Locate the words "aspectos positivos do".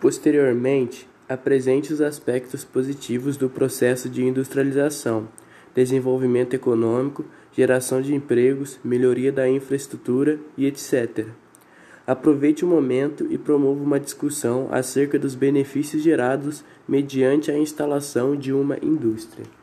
2.00-3.50